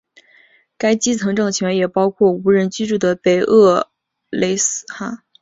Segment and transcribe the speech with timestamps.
[0.79, 3.87] 该基层政权也包括无人居住的北厄
[4.31, 4.55] 勒
[4.87, 5.21] 哈克斯。